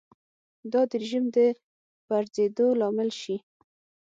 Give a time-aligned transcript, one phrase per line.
[0.71, 1.37] دا د رژیم د
[2.07, 3.37] پرځېدو لامل شي.